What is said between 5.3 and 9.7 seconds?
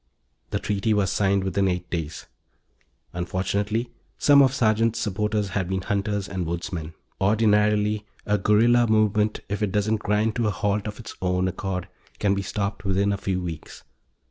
had been hunters and woodsmen Ordinarily, a guerrilla movement, if